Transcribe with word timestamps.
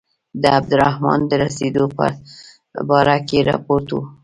د 0.41 0.43
عبدالرحمن 0.57 1.19
خان 1.23 1.29
د 1.29 1.31
رسېدلو 1.43 1.85
په 1.97 2.05
باره 2.89 3.17
کې 3.27 3.39
رپوټ 3.49 3.87
و. 3.93 3.97